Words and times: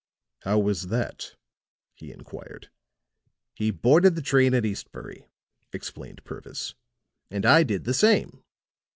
"How 0.39 0.57
was 0.57 0.87
that?" 0.87 1.35
he 1.93 2.11
inquired. 2.11 2.71
"He 3.53 3.69
boarded 3.69 4.15
the 4.15 4.23
train 4.23 4.55
at 4.55 4.65
Eastbury," 4.65 5.29
explained 5.71 6.23
Purvis, 6.23 6.73
"and 7.29 7.45
I 7.45 7.61
did 7.61 7.83
the 7.83 7.93
same. 7.93 8.43